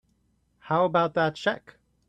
[0.61, 1.75] How about that check?